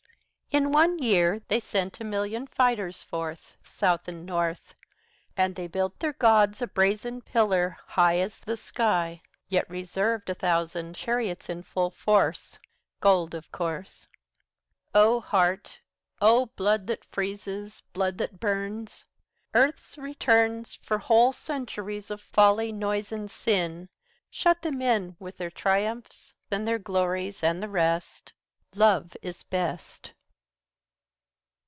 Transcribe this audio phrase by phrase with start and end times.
[0.53, 4.75] In one year they sent a million fighters forth South and North,
[5.37, 10.29] And they built their gods a brazen pillar high 75 As the sky, Yet reserved
[10.29, 12.59] a thousand chariots in full force
[12.99, 14.09] Gold, of course.
[14.93, 15.79] O heart!
[16.19, 19.05] O blood that freezes, blood that burns!
[19.53, 23.87] Earth's returns 80 For whole centuries of folly, noise and sin!
[24.29, 28.33] Shut them in, With their triumphs and their glories and the rest!
[28.75, 30.11] Love is best.